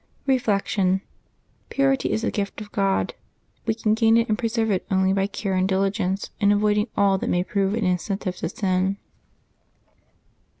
Reflection.— 0.25 1.01
Purity 1.69 2.11
is 2.11 2.23
a 2.23 2.31
gift 2.31 2.59
of 2.59 2.71
God: 2.71 3.13
we 3.67 3.75
can 3.75 3.93
gain 3.93 4.17
it 4.17 4.27
and 4.29 4.35
preserve 4.35 4.71
it 4.71 4.83
only 4.89 5.13
by 5.13 5.27
care 5.27 5.53
and 5.53 5.69
diligence 5.69 6.31
in 6.39 6.51
avoiding 6.51 6.87
aH 6.97 7.17
that 7.17 7.29
may 7.29 7.43
prove 7.43 7.75
an 7.75 7.85
incentive 7.85 8.35
to 8.37 8.49
sin. 8.49 8.97